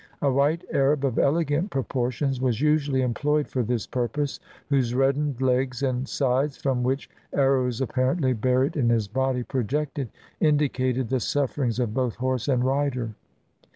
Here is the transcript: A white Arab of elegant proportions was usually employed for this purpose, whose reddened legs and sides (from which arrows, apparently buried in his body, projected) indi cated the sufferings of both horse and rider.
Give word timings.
A 0.19 0.31
white 0.33 0.63
Arab 0.73 1.05
of 1.05 1.19
elegant 1.19 1.69
proportions 1.69 2.41
was 2.41 2.59
usually 2.59 3.03
employed 3.03 3.47
for 3.47 3.61
this 3.61 3.85
purpose, 3.85 4.39
whose 4.69 4.95
reddened 4.95 5.39
legs 5.39 5.83
and 5.83 6.09
sides 6.09 6.57
(from 6.57 6.81
which 6.81 7.07
arrows, 7.33 7.81
apparently 7.81 8.33
buried 8.33 8.75
in 8.75 8.89
his 8.89 9.07
body, 9.07 9.43
projected) 9.43 10.09
indi 10.39 10.69
cated 10.69 11.09
the 11.09 11.19
sufferings 11.19 11.77
of 11.77 11.93
both 11.93 12.15
horse 12.15 12.47
and 12.47 12.63
rider. 12.63 13.11